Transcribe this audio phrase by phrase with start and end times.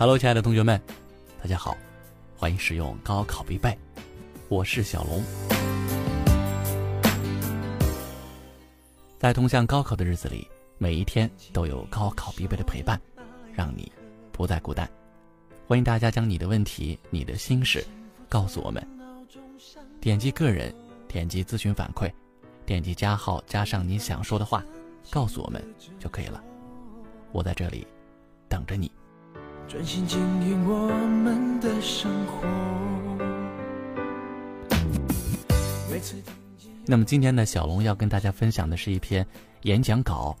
[0.00, 0.80] Hello，亲爱的同学们，
[1.42, 1.76] 大家好，
[2.34, 3.78] 欢迎使用高考必备，
[4.48, 5.22] 我是小龙。
[9.18, 12.98] 在通向高考的日子里，每一天都有高考必备的陪伴，
[13.52, 13.92] 让你
[14.32, 14.90] 不再孤单。
[15.68, 17.86] 欢迎大家将你的问题、你的心事
[18.26, 18.82] 告诉我们。
[20.00, 20.74] 点击个人，
[21.08, 22.10] 点击咨询反馈，
[22.64, 24.64] 点击加号加上你想说的话，
[25.10, 25.62] 告诉我们
[25.98, 26.42] 就可以了。
[27.32, 27.86] 我在这里
[28.48, 28.90] 等着你。
[29.70, 32.44] 专心经营我们的生活。
[36.84, 39.24] 那么今天呢，小龙要跟大家分享的是一篇
[39.62, 40.36] 演讲稿。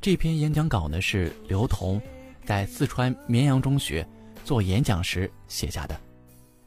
[0.00, 2.00] 这篇演讲稿呢是刘同
[2.46, 4.08] 在四川绵阳中学
[4.42, 5.94] 做演讲时写下的。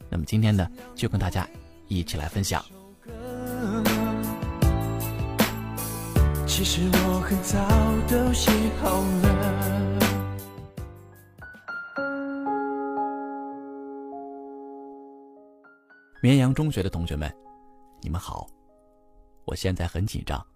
[0.08, 1.44] 那么今天呢，就跟大家
[1.88, 2.64] 一起来分享。
[6.46, 7.58] 其实我很早
[8.06, 8.48] 都写
[8.80, 9.99] 好了。
[16.22, 17.34] 绵阳中学的同学们，
[18.02, 18.46] 你们好！
[19.46, 20.46] 我现在很紧张。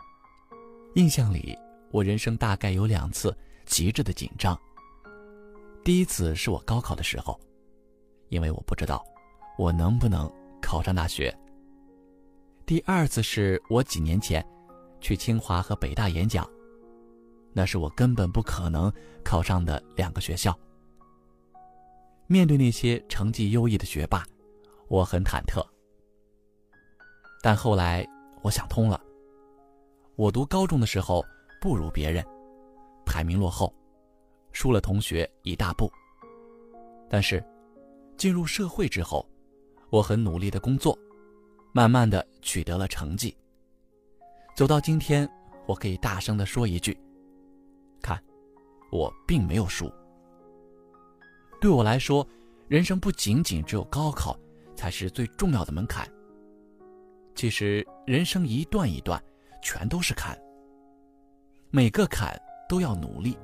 [0.94, 1.58] 印象里，
[1.90, 3.34] 我人生大概有两次
[3.64, 4.58] 极致的紧张。
[5.82, 7.40] 第一次是我高考的时候，
[8.28, 9.02] 因为我不知道
[9.56, 11.34] 我能不能考上大学。
[12.66, 14.46] 第二次是我几年前
[15.00, 16.46] 去清华和北大演讲，
[17.54, 18.92] 那是我根本不可能
[19.24, 20.54] 考上的两个学校。
[22.26, 24.22] 面对那些成绩优异的学霸。
[24.88, 25.64] 我很忐忑，
[27.42, 28.06] 但后来
[28.42, 29.00] 我想通了。
[30.16, 31.24] 我读高中的时候
[31.60, 32.24] 不如别人，
[33.04, 33.74] 排名落后，
[34.52, 35.90] 输了同学一大步。
[37.08, 37.42] 但是
[38.16, 39.28] 进入社会之后，
[39.90, 40.96] 我很努力的工作，
[41.72, 43.36] 慢慢的取得了成绩。
[44.54, 45.28] 走到今天，
[45.66, 46.96] 我可以大声的说一句：
[48.00, 48.22] 看，
[48.92, 49.92] 我并没有输。
[51.60, 52.24] 对我来说，
[52.68, 54.38] 人生不仅仅只有高考。
[54.74, 56.08] 才是最重要的门槛。
[57.34, 59.22] 其实人生一段一段，
[59.62, 60.38] 全都是坎。
[61.70, 63.36] 每个坎都要努力，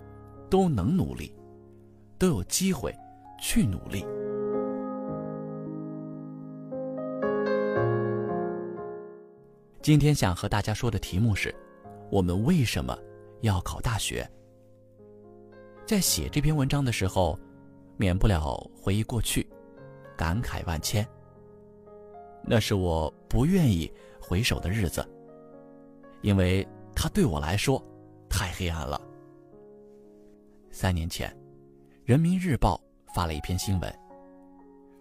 [0.49, 1.35] 都能努力，
[2.19, 2.95] 都有机会
[3.41, 4.07] 去努力。
[9.83, 11.53] 今天想和大家说的题目是：
[12.11, 12.97] 我们为什么
[13.41, 14.31] 要考大学？
[15.87, 17.37] 在写这篇文章的时候，
[17.97, 19.45] 免不了回忆过去，
[20.17, 21.05] 感慨万千。
[22.43, 23.91] 那是我不愿意
[24.21, 25.07] 回首的日子，
[26.23, 27.83] 因为它对我来说
[28.29, 29.01] 太黑暗了。
[30.71, 31.29] 三年前，
[32.05, 32.81] 《人民日报》
[33.15, 33.99] 发了一篇新闻，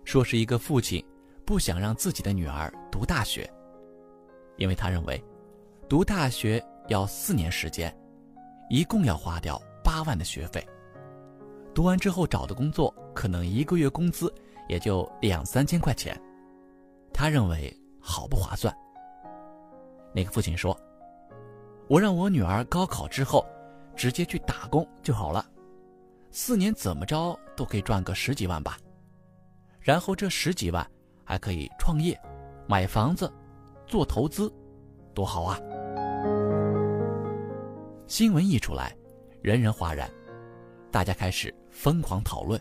[0.04, 1.04] 说是一个父亲
[1.46, 3.50] 不想让自己的女儿读大学，
[4.58, 5.24] 因为他认为，
[5.88, 7.96] 读大学要四年时间，
[8.70, 10.68] 一共要花掉八万的学费，
[11.74, 14.34] 读完之后找的工作可能一个月工资
[14.68, 16.20] 也就两三千块钱。
[17.20, 18.74] 他认为好不划算。
[20.16, 20.74] 那个父亲说
[21.90, 23.46] ：“我让我女儿高考之后，
[23.94, 25.46] 直接去打工就好了，
[26.32, 28.78] 四年怎么着都可以赚个十几万吧。
[29.82, 30.90] 然后这十几万
[31.26, 32.18] 还可以创业、
[32.66, 33.30] 买房子、
[33.86, 34.50] 做投资，
[35.14, 35.60] 多好啊！”
[38.08, 38.96] 新闻一出来，
[39.42, 40.10] 人人哗然，
[40.90, 42.58] 大家开始疯狂讨论。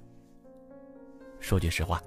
[1.39, 2.03] 说句实话。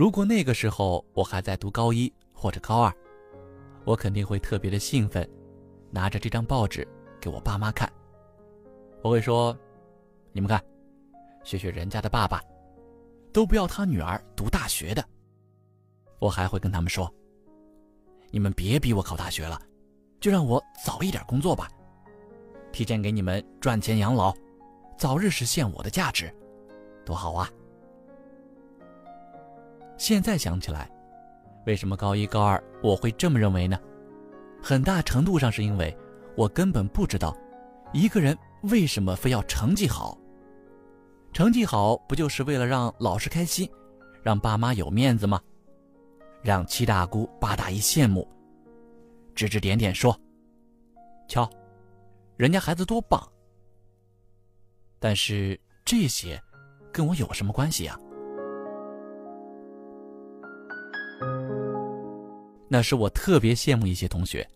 [0.00, 2.90] 如果那个时候我还在读高一或者高二，
[3.84, 5.28] 我肯定会特别的兴奋，
[5.90, 6.88] 拿着这张报纸
[7.20, 7.86] 给我爸妈看。
[9.02, 9.54] 我会说
[10.32, 10.58] ：“你们看，
[11.44, 12.42] 学学人家的爸爸，
[13.30, 15.04] 都不要他女儿读大学的。”
[16.18, 17.12] 我还会跟他们说
[18.32, 19.60] ：“你们别逼我考大学了，
[20.18, 21.68] 就让我早一点工作吧，
[22.72, 24.34] 提前给你们赚钱养老，
[24.96, 26.34] 早日实现我的价值，
[27.04, 27.50] 多好啊！”
[30.00, 30.90] 现在想起来，
[31.66, 33.78] 为什么高一高二我会这么认为呢？
[34.62, 35.94] 很大程度上是因为
[36.34, 37.36] 我根本不知道，
[37.92, 40.16] 一个人为什么非要成绩好。
[41.34, 43.70] 成绩好不就是为了让老师开心，
[44.22, 45.38] 让爸妈有面子吗？
[46.42, 48.26] 让七大姑八大姨羡慕，
[49.34, 50.18] 指指点点说
[51.28, 51.46] ：“瞧，
[52.38, 53.22] 人家孩子多棒。”
[54.98, 56.42] 但是这些，
[56.90, 58.00] 跟我有什么关系呀？
[62.72, 64.48] 那是我特别羡慕一些同学，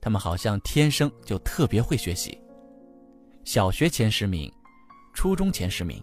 [0.00, 2.40] 他们好像天生就特别会学习。
[3.44, 4.48] 小学前十名，
[5.12, 6.00] 初中前十名，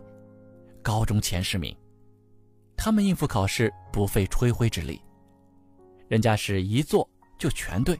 [0.83, 1.73] 高中前十名，
[2.75, 5.01] 他们应付考试不费吹灰之力。
[6.09, 7.09] 人家是一做
[7.39, 7.97] 就全对，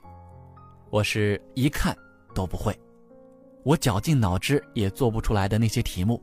[0.90, 1.96] 我是一看
[2.34, 2.78] 都不会，
[3.64, 6.22] 我绞尽脑汁也做不出来的那些题目，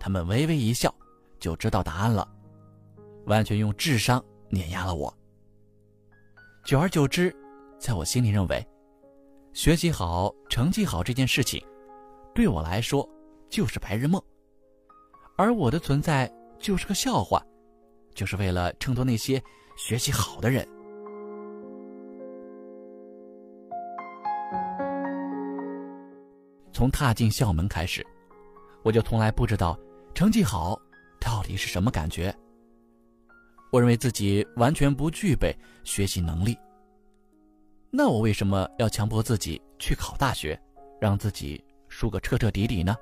[0.00, 0.92] 他们微微一笑
[1.38, 2.26] 就知道答案了，
[3.26, 5.14] 完全用智商碾压了我。
[6.64, 7.34] 久而久之，
[7.76, 8.64] 在我心里认为，
[9.52, 11.60] 学习好、成绩好这件事情，
[12.32, 13.06] 对我来说
[13.48, 14.22] 就是白日梦，
[15.36, 17.44] 而我的存在就是个笑话，
[18.14, 19.42] 就是为了衬托那些
[19.76, 20.64] 学习好的人。
[26.72, 28.06] 从踏进校门开始，
[28.84, 29.76] 我就从来不知道
[30.14, 30.80] 成绩好
[31.20, 32.32] 到底是什么感觉。
[33.72, 36.58] 我认为自己完全不具备学习能力。
[37.90, 40.60] 那我为什么要强迫自己去考大学，
[41.00, 42.94] 让自己输个彻彻底底呢？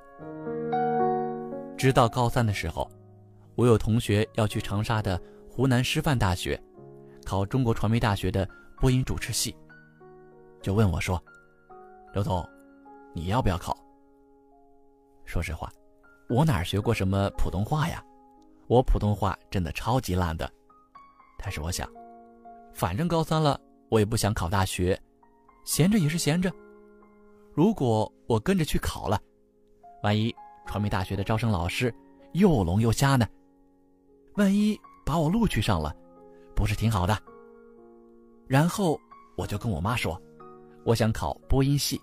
[1.77, 2.89] 直到高三的时候，
[3.55, 6.57] 我有同学要去长沙的湖南师范大学
[7.25, 8.47] 考中国传媒大学的
[8.79, 9.53] 播音主持系，
[10.61, 11.21] 就问我说
[12.15, 12.47] ：“刘总。”
[13.13, 13.75] 你要不要考？
[15.25, 15.69] 说实话，
[16.29, 18.01] 我哪学过什么普通话呀？
[18.67, 20.49] 我普通话真的超级烂的。
[21.41, 21.89] 但是我想，
[22.71, 23.59] 反正高三了，
[23.89, 24.97] 我也不想考大学，
[25.65, 26.51] 闲着也是闲着。
[27.53, 29.19] 如果我跟着去考了，
[30.03, 30.33] 万一
[30.67, 31.93] 传媒大学的招生老师
[32.33, 33.27] 又聋又瞎呢？
[34.35, 35.93] 万一把我录取上了，
[36.55, 37.17] 不是挺好的？
[38.47, 38.99] 然后
[39.35, 40.21] 我就跟我妈说，
[40.85, 41.99] 我想考播音系。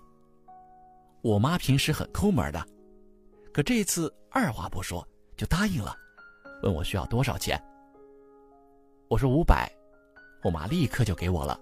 [1.21, 2.63] 我妈平时很抠门的，
[3.53, 5.05] 可这次二话不说
[5.35, 5.95] 就答应了，
[6.61, 7.61] 问我需要多少钱。
[9.09, 9.67] 我说五百，
[10.43, 11.59] 我妈立刻就给我了。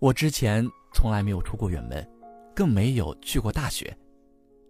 [0.00, 2.04] 我之前从来没有出过远门，
[2.52, 3.96] 更没有去过大学，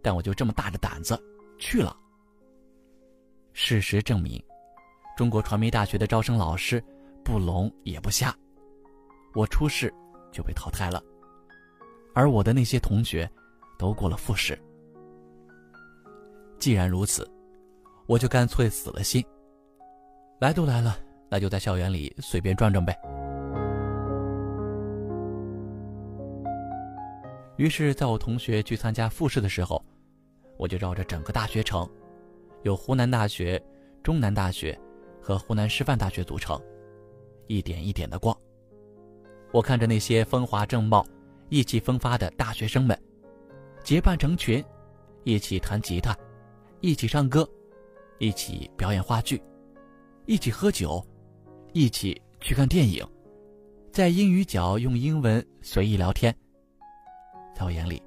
[0.03, 1.19] 但我就这么大着胆子
[1.59, 1.97] 去了。
[3.55, 4.39] 事实证明，
[5.17, 6.85] 中国传媒大学的招生老师
[7.25, 8.37] 不聋也不瞎，
[9.35, 9.93] 我初试
[10.31, 11.03] 就被淘汰了。
[12.15, 13.29] 而我的那些同学，
[13.79, 14.61] 都过了复试。
[16.59, 17.27] 既然如此，
[18.05, 19.25] 我就干脆死了心。
[20.41, 20.99] 来都来了，
[21.31, 22.95] 那就在校园里随便转转呗。
[27.57, 29.83] 于是，在我同学去参加复试的时候，
[30.57, 31.89] 我就绕着整个大学城，
[32.63, 33.63] 由湖南大学、
[34.03, 34.79] 中南大学
[35.23, 36.61] 和湖南师范大学组成，
[37.47, 38.37] 一点一点的逛。
[39.53, 41.05] 我看着那些风华正茂。
[41.51, 42.99] 意气风发的大学生们，
[43.85, 44.65] 结伴成群，
[45.25, 46.17] 一起弹吉他，
[46.81, 47.49] 一起唱歌，
[48.19, 49.41] 一起表演话剧，
[50.27, 51.05] 一起喝酒，
[51.75, 53.07] 一起去看电影，
[53.93, 56.35] 在英语角用英文随意聊天。
[57.55, 58.03] 在我眼里，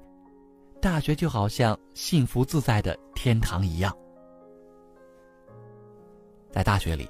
[0.82, 3.96] 大学就好像幸福自在的天堂一样。
[6.50, 7.08] 在大学里，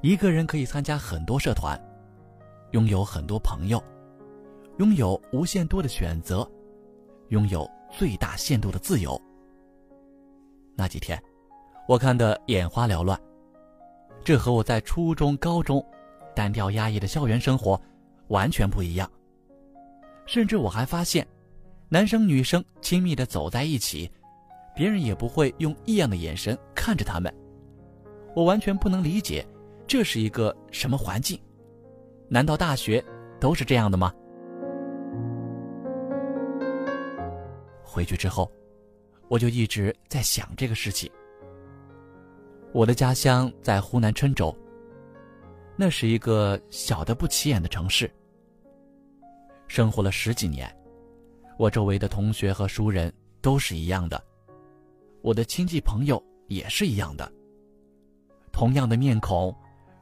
[0.00, 1.76] 一个人可以参加很多社团，
[2.70, 3.82] 拥有很多朋友。
[4.78, 6.48] 拥有无限多的选择，
[7.28, 9.20] 拥有最大限度的自由。
[10.74, 11.20] 那几天，
[11.86, 13.20] 我看得眼花缭乱。
[14.22, 15.84] 这和我在初中、高中
[16.34, 17.80] 单调压抑的校园生活
[18.28, 19.10] 完全不一样。
[20.26, 21.26] 甚至我还发现，
[21.88, 24.10] 男生女生亲密的走在一起，
[24.76, 27.34] 别人也不会用异样的眼神看着他们。
[28.34, 29.44] 我完全不能理解，
[29.88, 31.40] 这是一个什么环境？
[32.28, 33.04] 难道大学
[33.40, 34.12] 都是这样的吗？
[37.82, 38.48] 回去之后，
[39.26, 41.10] 我就一直在想这个事情。
[42.72, 44.56] 我的家乡在湖南郴州，
[45.76, 48.08] 那是一个小的不起眼的城市。
[49.66, 50.72] 生活了十几年，
[51.58, 54.22] 我周围的同学和熟人都是一样的，
[55.20, 57.30] 我的亲戚朋友也是一样的。
[58.52, 59.52] 同样的面孔，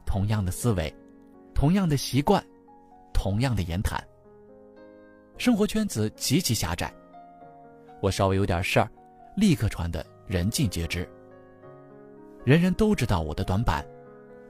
[0.05, 0.93] 同样的思维，
[1.55, 2.43] 同样的习惯，
[3.11, 3.99] 同样的言谈。
[5.37, 6.93] 生活圈子极其狭窄。
[7.99, 8.87] 我稍微有点事儿，
[9.35, 11.09] 立刻传的人尽皆知。
[12.49, 13.85] 人人都知道我的短板，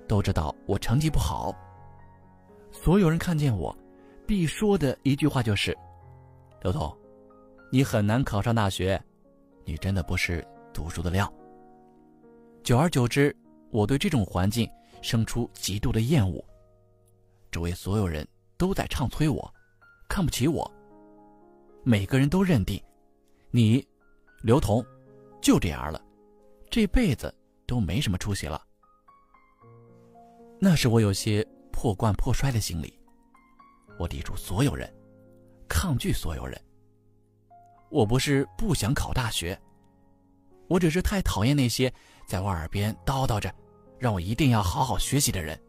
[0.07, 1.53] 都知道我成绩不好。
[2.71, 3.77] 所有人看见我，
[4.25, 5.77] 必说的一句话就是
[6.63, 6.97] ：“刘总，
[7.69, 8.97] 你很难考上大学，
[9.65, 10.41] 你真的不是
[10.73, 11.29] 读书的料。”
[12.63, 13.35] 久而久之，
[13.69, 14.65] 我对这种环境
[15.01, 16.41] 生出极度的厌恶。
[17.51, 18.25] 周围所有人
[18.55, 19.53] 都在唱催我，
[20.07, 20.71] 看不起我。
[21.83, 22.81] 每个人都认定。
[23.51, 23.85] 你，
[24.41, 24.81] 刘同，
[25.41, 26.01] 就这样了，
[26.69, 27.35] 这辈子
[27.69, 28.59] 都没什么出息了。
[30.59, 32.99] 那时我有些破罐破摔的心理，
[33.99, 34.91] 我抵触所有人，
[35.67, 36.59] 抗拒所有人。
[37.91, 39.57] 我不是不想考大学，
[40.67, 41.93] 我只是太讨厌那些
[42.27, 43.53] 在我耳边叨叨着，
[43.99, 45.59] 让我一定要好好学习的人。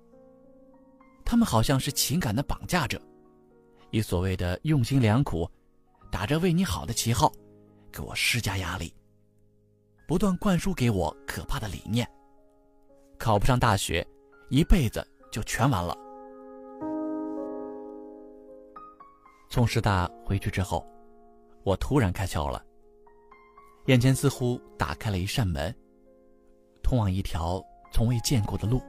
[1.23, 3.01] 他们好像是情感的绑架者，
[3.91, 5.49] 以所谓的用心良苦，
[6.11, 7.31] 打着为你好的旗号。
[7.93, 8.95] 给我施加压力，
[10.11, 12.05] 不断灌输给我可怕的理念。
[13.17, 14.05] 考不上大学，
[14.49, 15.97] 一辈子就全完了。
[19.49, 20.85] 从师大回去之后，
[21.63, 22.61] 我突然开窍了，
[23.87, 25.73] 眼前似乎打开了一扇门，
[26.83, 28.83] 通往一条从未见过的路。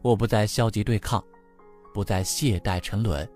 [0.00, 1.22] 我不再消极对抗，
[1.92, 3.30] 不再懈怠沉沦，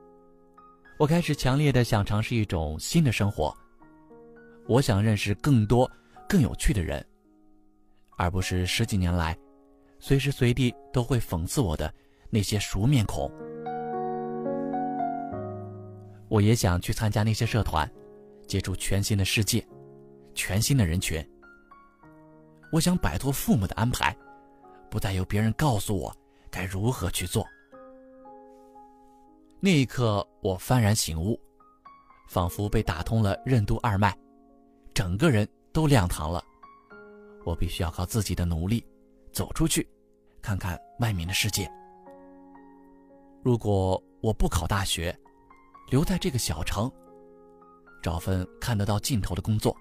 [0.98, 3.54] 我开始强烈的想尝试一种新的生活。
[4.66, 5.88] 我想认识更多
[6.28, 7.04] 更有趣的人，
[8.16, 9.36] 而不是十几年来
[9.98, 11.92] 随时随地都会讽刺我的
[12.30, 13.30] 那些熟面孔。
[16.28, 17.88] 我也想去参加那些社团，
[18.46, 19.64] 接触全新的世界，
[20.34, 21.24] 全新的人群。
[22.72, 24.14] 我想摆脱父母的安排，
[24.90, 26.14] 不再由别人告诉我
[26.50, 27.46] 该如何去做。
[29.60, 31.40] 那一刻，我幡然醒悟，
[32.28, 34.14] 仿佛被打通了任督二脉，
[34.92, 36.42] 整个人都亮堂了。
[37.44, 38.82] 我必须要靠自己的努力，
[39.30, 39.86] 走出去，
[40.40, 41.70] 看看外面的世界。
[43.44, 45.14] 如果我不考大学，
[45.90, 46.90] 留在这个小城，
[48.02, 49.76] 找份看得到尽头的工作，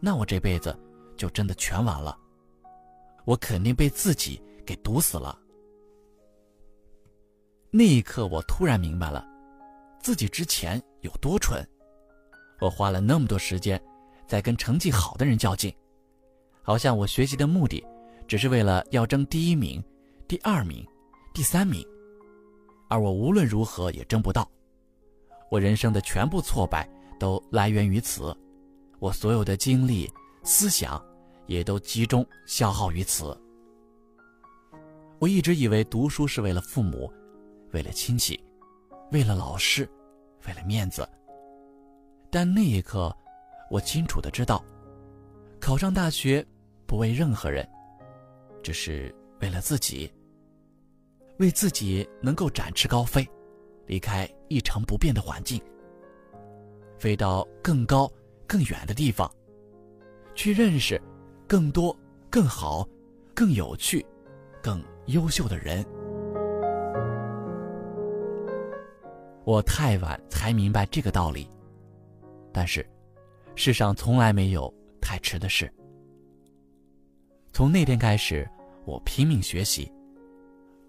[0.00, 0.78] 那我这辈子
[1.16, 2.14] 就真的全完了。
[3.24, 5.40] 我肯定被自己给毒死了。
[7.70, 9.26] 那一刻，我突然明白了，
[9.98, 11.66] 自己之前有多蠢。
[12.60, 13.82] 我花了那么多时间，
[14.30, 15.74] 在跟成绩好的人较劲，
[16.62, 17.84] 好像我学习的目的，
[18.28, 19.82] 只是为了要争第一名、
[20.28, 20.86] 第二名、
[21.34, 21.84] 第三名，
[22.88, 24.48] 而我无论如何也争不到。
[25.50, 28.32] 我人生的全部挫败都来源于此，
[29.00, 30.08] 我所有的精力、
[30.44, 31.04] 思想
[31.48, 33.36] 也都集中消耗于此。
[35.18, 37.12] 我一直以为读书是为了父母，
[37.72, 38.40] 为了亲戚，
[39.10, 39.90] 为了老师，
[40.46, 41.04] 为了面子。
[42.30, 43.12] 但那一刻，
[43.70, 44.62] 我清楚的知道，
[45.60, 46.44] 考上大学
[46.86, 47.66] 不为任何人，
[48.64, 50.12] 只是为了自己，
[51.38, 53.26] 为自己能够展翅高飞。
[53.86, 55.60] 离开一成不变的环境，
[56.96, 58.08] 飞到更高、
[58.46, 59.28] 更远的地方，
[60.32, 61.00] 去认识
[61.48, 61.96] 更多、
[62.28, 62.86] 更好、
[63.34, 64.06] 更有趣、
[64.62, 65.84] 更优秀的人。
[69.44, 71.50] 我太晚才明白这个道理，
[72.52, 72.88] 但是
[73.54, 75.72] 世上从来没有太迟的事。
[77.52, 78.48] 从那天开始，
[78.84, 79.92] 我拼命学习，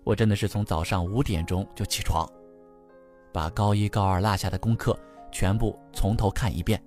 [0.03, 2.27] 我真的是从早上五点钟就起床。
[3.33, 4.97] 把高一、高二落下的功课
[5.31, 6.81] 全部从头看一遍，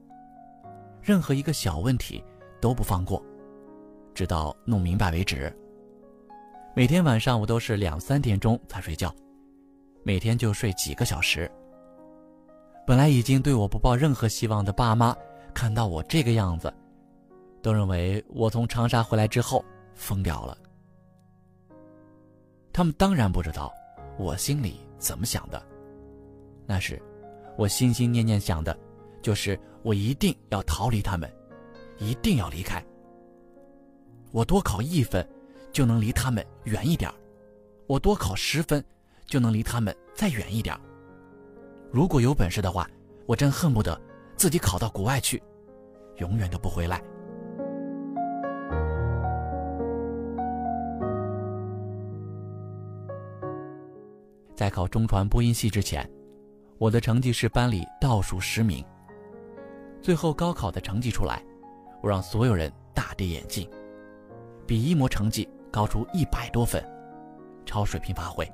[1.02, 2.23] 任何一个小问题
[2.61, 3.23] 都不放过，
[4.14, 5.54] 直到弄明白为止。
[6.75, 9.14] 每天晚上我都是两三点钟才睡觉，
[10.02, 11.50] 每天就睡几个小时。
[12.87, 15.16] 本来已经对我不抱任何希望的爸妈，
[15.54, 16.73] 看到我这个样子，
[17.62, 20.58] 都认为我从长沙回来之后疯掉了。
[22.73, 23.73] 他们当然不知道
[24.18, 25.62] 我心里怎么想的。
[26.66, 27.00] 那时，
[27.56, 28.76] 我心心念念想的，
[29.23, 31.32] 就是我一定要逃离他们，
[31.99, 32.84] 一定要离开。
[34.32, 35.26] 我多考一分，
[35.70, 37.08] 就能离他们远一点
[37.87, 38.84] 我多考十分，
[39.26, 40.76] 就能离他们再远一点
[41.92, 42.90] 如果有本事的话，
[43.26, 44.00] 我真恨不得
[44.45, 45.43] 自己考到国外去，
[46.19, 47.03] 永远都不回来。
[54.55, 56.07] 在考中传播音系之前。
[56.77, 58.85] 我的成绩是班里倒数十名。
[60.03, 61.43] 最后高考的成绩出来，
[62.03, 63.67] 我让所有人大跌眼镜，
[64.67, 66.87] 比一模成绩高出一百多分，
[67.65, 68.47] 超水平发挥，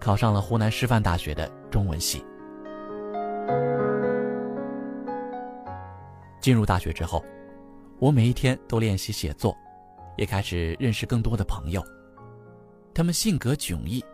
[0.00, 2.24] 考上了湖南师范大学的中文系。
[6.42, 7.24] 进入大学之后，
[8.00, 9.56] 我每一天都练习写作，
[10.16, 11.82] 也开始认识更多的朋友，
[12.92, 14.04] 他们性格迥异，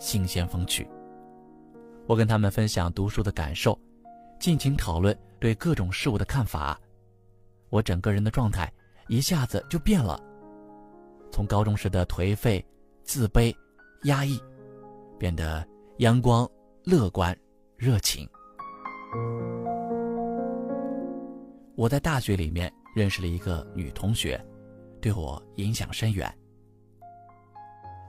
[0.00, 0.86] 新鲜风趣。
[2.08, 3.78] 我跟他们分享读书的感受，
[4.40, 6.76] 尽情讨论对各种事物的看法。
[7.68, 8.70] 我整个人的状态
[9.06, 10.20] 一下子就变了，
[11.30, 12.66] 从高中时的颓废、
[13.04, 13.54] 自卑、
[14.02, 14.40] 压抑，
[15.20, 15.64] 变得
[15.98, 16.50] 阳光、
[16.82, 17.36] 乐观、
[17.76, 18.28] 热情。
[21.76, 24.42] 我在大学里面认识了一个女同学，
[25.00, 26.32] 对我影响深远。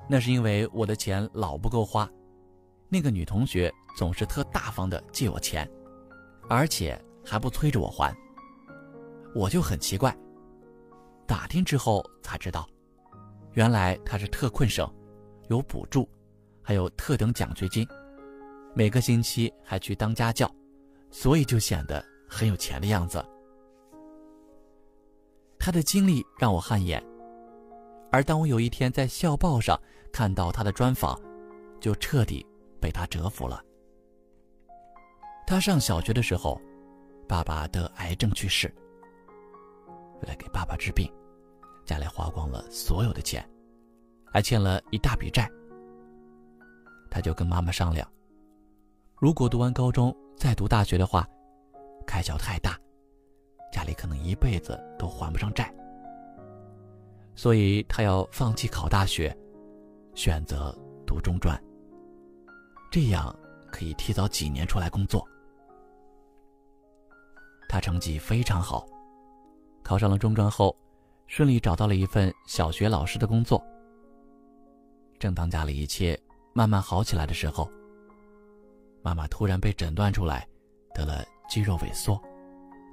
[0.10, 2.10] 那是因为我的钱老不够花。
[2.90, 5.70] 那个女同学总是特大方的借我钱，
[6.50, 8.14] 而且还不催着我还。
[9.34, 10.14] 我就很奇怪，
[11.26, 12.68] 打听之后才知道，
[13.54, 14.86] 原来她是特困生，
[15.48, 16.10] 有补助，
[16.62, 17.88] 还有特等奖学金，
[18.76, 20.54] 每个星期还去当家教，
[21.10, 23.24] 所以就显得很有钱的样子。
[25.64, 27.02] 他的经历让我汗颜。
[28.12, 29.80] 而当我有一天在校报上
[30.12, 31.18] 看到他的专访，
[31.80, 32.44] 就彻底
[32.82, 33.64] 被他折服了。
[35.46, 36.60] 他上小学的时候，
[37.28, 38.74] 爸爸得癌症去世。
[40.22, 41.08] 为了给爸爸治病，
[41.86, 43.48] 家里花光了所有的钱，
[44.34, 45.48] 还欠了一大笔债。
[47.12, 48.10] 他就跟妈妈商量，
[49.20, 51.28] 如果读完高中再读大学的话，
[52.08, 52.80] 开销太大，
[53.72, 55.74] 家里可能一辈子都还不上债。
[57.34, 59.36] 所以他要放弃考大学，
[60.14, 61.60] 选择读中专。
[62.92, 63.34] 这样
[63.72, 65.26] 可以提早几年出来工作。
[67.70, 68.86] 他成绩非常好，
[69.82, 70.76] 考上了中专后，
[71.26, 73.64] 顺利找到了一份小学老师的工作。
[75.18, 76.20] 正当家里一切
[76.52, 77.72] 慢慢好起来的时候，
[79.02, 80.46] 妈妈突然被诊断出来
[80.94, 82.22] 得了肌肉萎缩，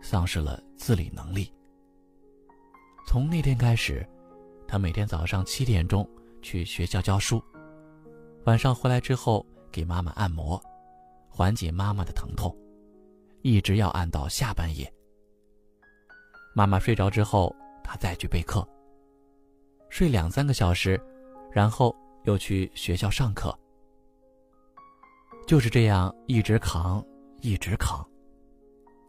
[0.01, 1.53] 丧失了自理能力。
[3.07, 4.07] 从那天开始，
[4.67, 6.09] 他每天早上七点钟
[6.43, 7.43] 去学校教书，
[8.45, 10.61] 晚上回来之后给妈妈按摩，
[11.29, 12.55] 缓解妈妈的疼痛。
[13.43, 14.93] 一直要按到下半夜。
[16.55, 18.67] 妈妈睡着之后，他再去备课，
[19.89, 21.01] 睡两三个小时，
[21.53, 23.57] 然后又去学校上课。
[25.47, 27.03] 就是这样一直扛，
[27.41, 28.05] 一直扛。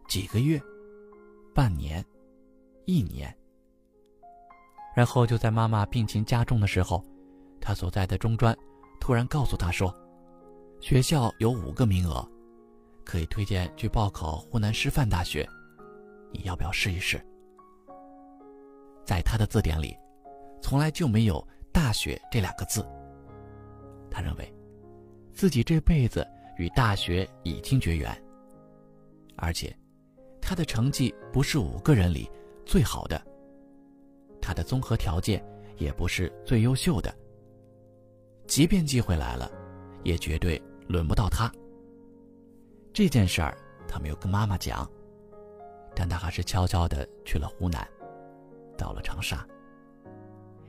[0.08, 0.62] 几个月，
[1.60, 2.02] 半年，
[2.86, 3.36] 一年。
[4.96, 7.04] 然后就在妈妈病情加重的时候，
[7.60, 8.56] 他所在的中专
[8.98, 9.94] 突然告诉他说，
[10.80, 12.26] 学校有五个名额。
[13.04, 15.46] 可以推荐去报考湖南师范大学，
[16.32, 17.22] 你要不要试一试？
[19.04, 19.94] 在他的字典里，
[20.62, 22.82] 从来就没有“大学”这两个字。
[24.10, 24.50] 他认为，
[25.34, 26.26] 自己这辈子
[26.56, 28.10] 与大学已经绝缘，
[29.36, 29.76] 而且，
[30.40, 32.30] 他的成绩不是五个人里
[32.64, 33.20] 最好的，
[34.40, 35.44] 他的综合条件
[35.76, 37.14] 也不是最优秀的。
[38.46, 39.50] 即便机会来了，
[40.02, 41.50] 也绝对轮不到他。
[42.92, 44.90] 这件事儿他没有跟妈妈讲，
[45.94, 47.86] 但他还是悄悄的去了湖南，
[48.76, 49.46] 到了长沙。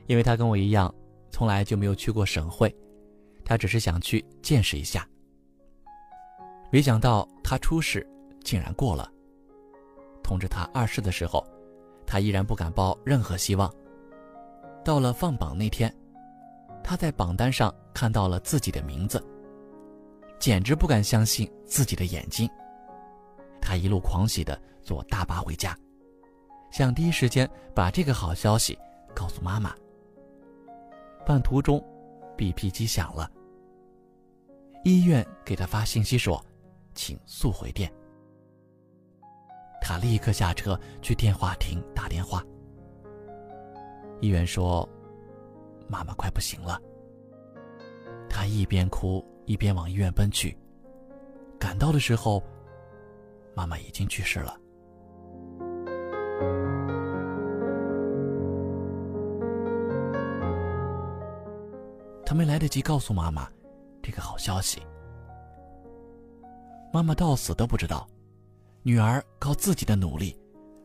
[0.06, 0.94] 因为他跟我一样，
[1.30, 2.72] 从来就没有去过省会，
[3.44, 5.08] 他只是想去见识一下。
[6.70, 8.06] 没想到他初试
[8.44, 9.10] 竟然过了，
[10.22, 11.46] 通知他二试的时候，
[12.06, 13.72] 他依然不敢抱任何希望。
[14.84, 15.94] 到了放榜那天，
[16.82, 19.22] 他在榜单上看到了自己的名字。
[20.38, 22.50] 简直不敢相信自己的眼睛。
[23.60, 25.78] 他一路狂喜的坐大巴回家，
[26.72, 28.76] 想第一时间把这个好消息
[29.14, 29.72] 告诉妈妈。
[31.24, 31.80] 半途中
[32.36, 33.30] ，BP 机响了。
[34.82, 36.44] 医院给他发信息说
[36.92, 37.88] ：“请速回电。”
[39.82, 42.42] 他立刻下车去电话亭打电话。
[44.20, 44.88] 医院说
[45.88, 46.80] ：“妈妈快不行了。”
[48.30, 49.22] 他一边哭。
[49.44, 50.56] 一边往医院奔去，
[51.58, 52.40] 赶到的时候，
[53.56, 54.56] 妈妈已经去世了。
[62.24, 63.50] 他没来得及告诉妈妈
[64.00, 64.80] 这个好消息。
[66.92, 68.08] 妈妈到死都不知道，
[68.84, 70.36] 女儿靠自己的努力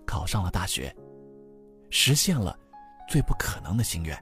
[0.06, 0.96] 考上了大学，
[1.90, 2.56] 实现了
[3.10, 4.16] 最不可能的心愿，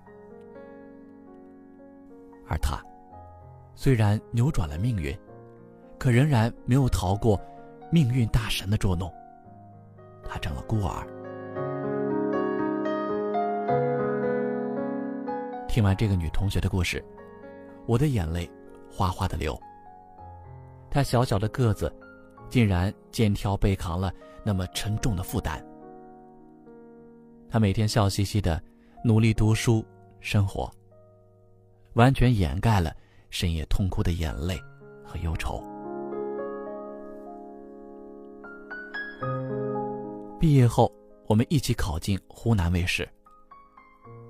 [2.47, 2.81] 而他。
[3.75, 5.13] 虽然扭转了命运，
[5.99, 7.37] 可仍然没有逃过
[7.91, 9.11] 命运大神的捉弄。
[10.23, 11.05] 他成了孤儿。
[15.67, 17.03] 听完这个女同学的故事，
[17.85, 18.49] 我的眼泪
[18.89, 19.59] 哗哗的流。
[20.89, 21.93] 她小小的个子，
[22.49, 25.63] 竟然肩挑背扛了那么沉重的负担。
[27.49, 28.61] 他每天笑嘻嘻的
[29.03, 29.85] 努力读书
[30.19, 30.71] 生活，
[31.93, 32.95] 完全掩盖了。
[33.31, 34.57] 深夜痛哭的眼泪
[35.03, 35.61] 和忧愁。
[40.39, 40.89] 毕业后，
[41.27, 43.05] 我们一起考进湖南卫视。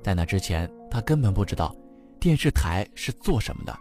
[0.02, 1.76] 在那之前，他根本不知道
[2.20, 3.78] 电视台是做什么的。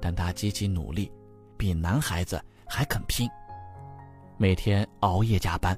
[0.00, 1.12] 但他极其努力，
[1.58, 3.28] 比男孩子还肯拼，
[4.36, 5.76] 每天熬夜加班。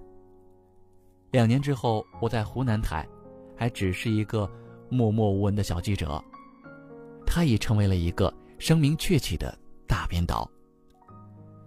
[1.30, 3.06] 两年之后，我在湖南台，
[3.56, 4.50] 还只是一个
[4.88, 6.22] 默默无闻的小记者。
[7.24, 10.50] 他已成为了一个声名鹊起的大编导。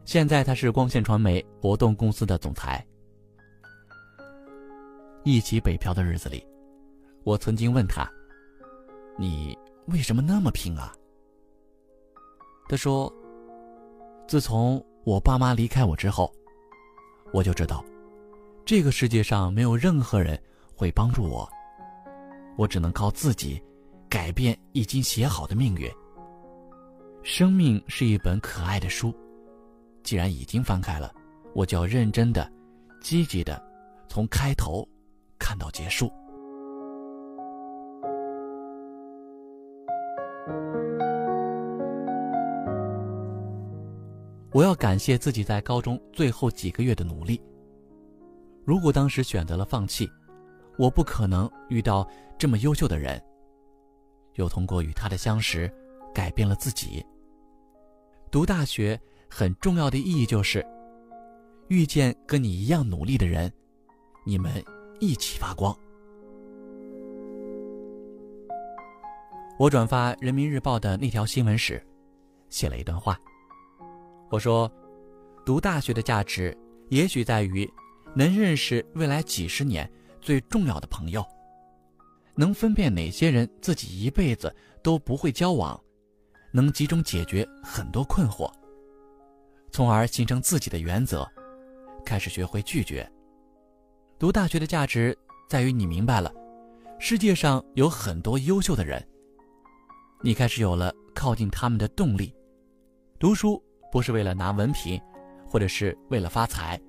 [0.03, 2.85] 现在他是光线传媒活动公司的总裁。
[5.23, 6.45] 一起北漂的日子里，
[7.23, 8.05] 我曾经问他
[9.17, 10.93] ：“你为什么那么拼啊？”
[12.67, 13.11] 他说
[14.27, 16.33] ：“自从我爸妈离开我之后，
[17.33, 17.83] 我就知道，
[18.63, 20.41] 这个世界上没有任何人
[20.75, 21.49] 会帮助我。
[22.55, 23.61] 我只能靠自己，
[24.07, 25.91] 改变已经写好的命运。
[27.21, 29.13] 生命是一本可爱的书，
[30.03, 31.13] 既然已经翻开了，
[31.53, 32.49] 我就要认真的、
[33.01, 33.61] 积极的，
[34.07, 34.87] 从开头
[35.37, 36.09] 看到结束。
[44.53, 47.41] 我要感谢自己在高中最后几个月的努力。
[48.63, 50.07] 如果当时选择了放弃，
[50.77, 53.21] 我不可能遇到这么优秀的人。
[54.35, 55.71] 又通过与他的相识，
[56.13, 57.03] 改变了自己。
[58.29, 60.63] 读大学很重要的意义就是，
[61.67, 63.51] 遇见跟你一样努力的人，
[64.23, 64.63] 你们
[64.99, 65.75] 一起发光。
[69.57, 71.83] 我转发人民日报的那条新闻时，
[72.49, 73.19] 写了一段话。
[74.33, 74.67] 我说，
[75.45, 76.57] 读大学的价值，
[76.89, 77.71] 也许在于
[78.15, 79.87] 能认识未来几十年
[80.19, 81.23] 最重要的朋友，
[82.33, 85.79] 能分辨哪些人自己一辈子都不会交往，
[86.51, 88.51] 能集中解决很多困惑，
[89.71, 91.29] 从而形成自己的原则，
[92.03, 93.07] 开始学会拒绝。
[94.17, 95.15] 读大学的价值
[95.47, 96.33] 在于你明白了，
[96.97, 99.07] 世界上有很多优秀的人，
[100.23, 102.33] 你开始有了靠近他们的动力。
[103.19, 103.63] 读书。
[103.93, 104.99] 不是为了拿文凭，
[105.45, 106.81] 或者是为了发财，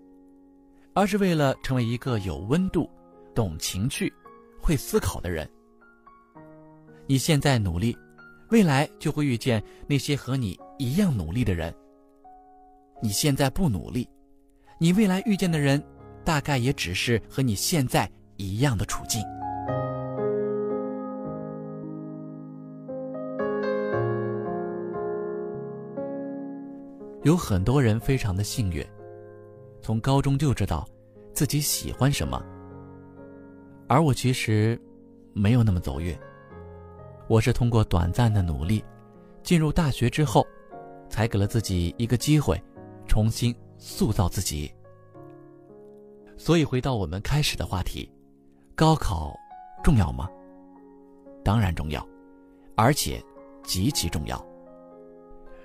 [0.94, 2.88] 而是为了成为一个有温度、
[3.34, 4.10] 懂情趣、
[4.58, 5.46] 会思考的人。
[7.06, 7.94] 你现在努力，
[8.48, 11.74] 未来就会遇见那些和你一样努力的人。
[13.02, 14.08] 你现在不努力，
[14.78, 15.84] 你未来遇见的人，
[16.24, 19.22] 大概也只是和你现在一样的处境。
[27.24, 28.86] 有很多人非常的幸运，
[29.80, 30.86] 从高中就知道
[31.32, 32.42] 自己喜欢什么。
[33.88, 34.78] 而我其实
[35.32, 36.14] 没有那么走运，
[37.26, 38.84] 我是通过短暂的努力，
[39.42, 40.46] 进入大学之后，
[41.08, 42.62] 才给了自己一个机会，
[43.08, 44.70] 重新塑造自己。
[46.36, 48.06] 所以回到我们开始的话题，
[48.74, 49.34] 高考
[49.82, 50.28] 重要吗？
[51.42, 52.06] 当然重要，
[52.74, 53.18] 而且
[53.62, 54.46] 极其重要。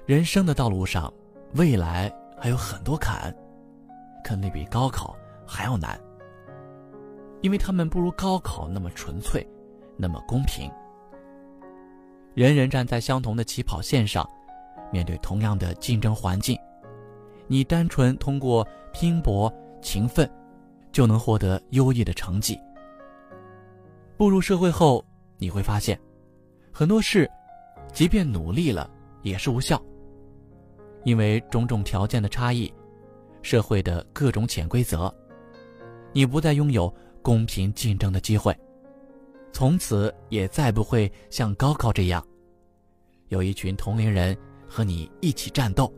[0.05, 1.13] 人生的道路上。
[1.53, 3.35] 未来还有很多坎，
[4.23, 5.99] 肯定比高考还要难。
[7.41, 9.47] 因为他们不如高考那么纯粹，
[9.97, 10.69] 那么公平。
[12.33, 14.27] 人人站在相同的起跑线上，
[14.91, 16.57] 面对同样的竞争环境，
[17.47, 20.29] 你单纯通过拼搏勤奋，
[20.91, 22.59] 就能获得优异的成绩。
[24.17, 25.03] 步入社会后，
[25.37, 25.99] 你会发现，
[26.71, 27.29] 很多事，
[27.93, 28.89] 即便努力了，
[29.21, 29.81] 也是无效。
[31.03, 32.71] 因为种种条件的差异，
[33.41, 35.13] 社会的各种潜规则，
[36.13, 38.57] 你不再拥有公平竞争的机会，
[39.51, 42.25] 从此也再不会像高考这样，
[43.29, 45.91] 有一群同龄人和你一起战斗，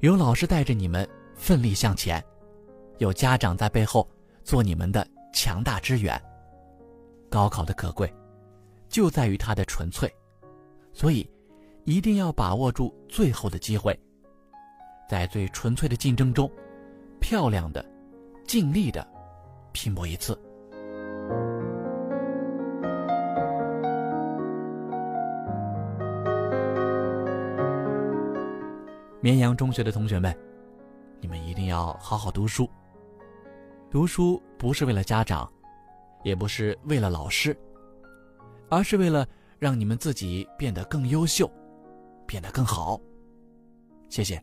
[0.00, 2.22] 有老师带着你们奋力向前，
[2.98, 4.08] 有家长在背后
[4.44, 6.20] 做你们的强大支援。
[7.30, 8.12] 高考的可贵，
[8.88, 10.12] 就在于它的纯粹，
[10.92, 11.28] 所以
[11.84, 13.98] 一定要把握住最后的机会。
[15.10, 16.48] 在最纯粹的竞争中，
[17.18, 17.84] 漂亮的、
[18.46, 19.04] 尽力的
[19.72, 20.40] 拼搏一次。
[29.20, 30.32] 绵阳中学的同学们，
[31.20, 32.70] 你们一定要好好读书。
[33.90, 35.52] 读书不是为了家长，
[36.22, 37.58] 也不是为了老师，
[38.68, 39.26] 而是为了
[39.58, 41.50] 让你们自己变得更优秀，
[42.28, 43.00] 变得更好。
[44.08, 44.40] 谢谢。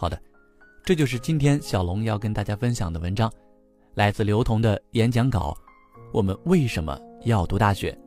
[0.00, 0.16] 好的，
[0.84, 3.28] 这就是今天小龙要跟大家分享的文章，
[3.94, 5.58] 来自刘同的演讲稿。
[6.12, 7.98] 我们为什么要读大学？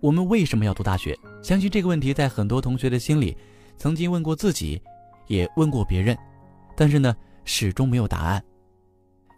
[0.00, 1.16] 我们为什么要读大学？
[1.42, 3.34] 相信这个问题在很多同学的心里，
[3.78, 4.78] 曾经问过自己，
[5.26, 6.14] 也问过别人，
[6.76, 8.44] 但是呢，始终没有答案。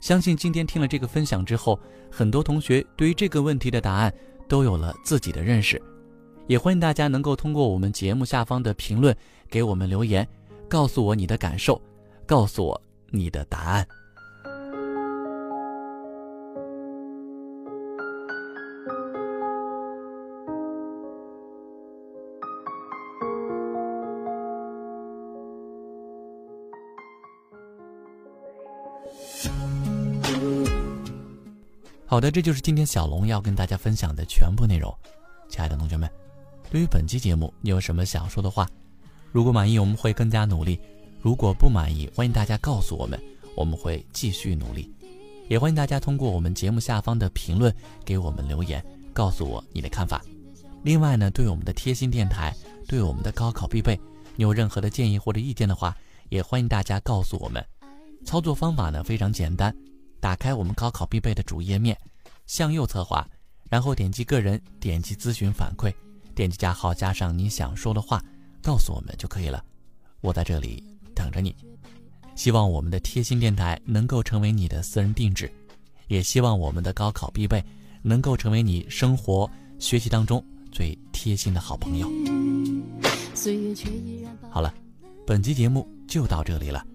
[0.00, 1.78] 相信今天听了这个分享之后，
[2.10, 4.12] 很多同学对于这个问题的答案
[4.48, 5.80] 都有了自己的认识。
[6.48, 9.16] 也欢迎大家能够通过我们节目下方的评论
[9.48, 10.26] 给我们留言。
[10.72, 11.78] 告诉我你的感受，
[12.24, 13.86] 告诉我你的答案。
[32.06, 34.90] 好的，这就是今天小龙要跟大家分享的全部内容。
[35.50, 36.10] 亲爱的同学们，
[36.70, 38.66] 对于本期节目，你有什么想说的话？
[39.32, 40.78] 如果满意，我们会更加努力；
[41.18, 43.18] 如果不满意，欢迎大家告诉我们，
[43.56, 44.92] 我们会继续努力。
[45.48, 50.22] 也欢迎大家通过我们节目下方的评论给我们留言，告诉我你的看法。
[50.82, 52.54] 另外呢，对我们的贴心电台，
[52.86, 53.98] 对我们的高考必备，
[54.36, 55.96] 你有任何的建议或者意见的话，
[56.28, 57.64] 也欢迎大家告诉我们。
[58.26, 59.74] 操作方法呢非常简单，
[60.20, 61.96] 打开我们高考必备的主页面，
[62.46, 63.26] 向右侧滑，
[63.70, 65.90] 然后点击个人，点击咨询反馈，
[66.34, 68.22] 点击加号，加上你想说的话。
[68.62, 69.62] 告诉我们就可以了，
[70.20, 70.82] 我在这里
[71.14, 71.54] 等着你。
[72.34, 75.52] 希望我们的贴心电台能够成为你的私人定制，
[76.08, 77.62] 也希望我们的高考必备
[78.00, 79.48] 能够成为你生活
[79.78, 82.08] 学习当中最贴心的好朋友。
[84.48, 84.72] 好了，
[85.26, 86.86] 本期节目就到这里了，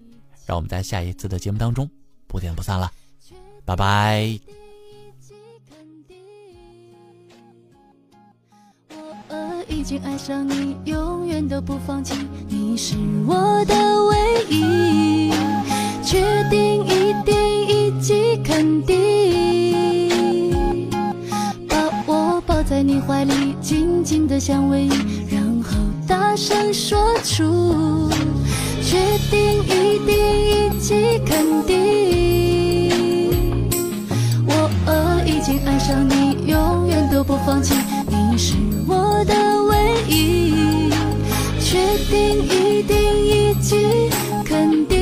[0.44, 1.88] 让我们在下一次的节目当中
[2.26, 2.90] 不见不散了，
[3.64, 4.67] 拜拜。
[9.78, 12.12] 已经爱上你，永远都不放弃，
[12.48, 12.96] 你是
[13.28, 14.18] 我的唯
[14.50, 15.30] 一。
[16.02, 17.36] 确定一定
[17.68, 20.50] 以及肯定，
[21.68, 24.90] 把我抱在你怀里，紧紧的相偎依，
[25.30, 25.76] 然后
[26.08, 28.10] 大声说出，
[28.82, 28.98] 确
[29.30, 33.70] 定一定以及肯定，
[34.44, 34.68] 我
[35.24, 37.76] 已经爱上你，永远都不放弃，
[38.08, 38.56] 你是
[38.88, 39.67] 我的唯。
[41.60, 41.76] 确
[42.10, 44.10] 定一定以及
[44.44, 44.97] 肯定。